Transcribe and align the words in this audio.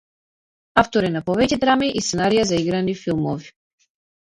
Автор 0.83 1.07
е 1.11 1.11
на 1.17 1.21
повеќе 1.29 1.61
драми 1.67 1.93
и 2.01 2.05
сценарија 2.09 2.49
за 2.55 2.61
играни 2.67 3.01
филмови. 3.07 3.59